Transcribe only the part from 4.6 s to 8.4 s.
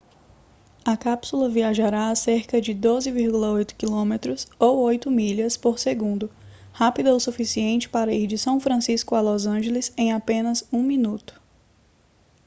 8 milhas por segundo rápida o suficiente para ir de